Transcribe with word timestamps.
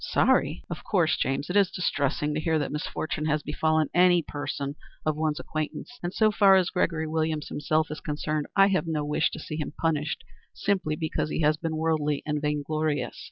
"Sorry? 0.03 0.63
Of 0.67 0.83
course, 0.83 1.15
James, 1.15 1.51
it 1.51 1.55
is 1.55 1.69
distressing 1.69 2.33
to 2.33 2.39
hear 2.39 2.57
that 2.57 2.71
misfortune 2.71 3.25
has 3.27 3.43
befallen 3.43 3.87
any 3.93 4.23
person 4.23 4.73
of 5.05 5.15
one's 5.15 5.39
acquaintance, 5.39 5.99
and 6.01 6.11
so 6.11 6.31
far 6.31 6.55
as 6.55 6.71
Gregory 6.71 7.05
Williams 7.05 7.49
himself 7.49 7.91
is 7.91 8.01
concerned 8.01 8.47
I 8.55 8.69
have 8.69 8.87
no 8.87 9.05
wish 9.05 9.29
to 9.29 9.39
see 9.39 9.57
him 9.57 9.73
punished 9.79 10.23
simply 10.55 10.95
because 10.95 11.29
he 11.29 11.41
has 11.41 11.55
been 11.57 11.77
worldly 11.77 12.23
and 12.25 12.41
vainglorious. 12.41 13.19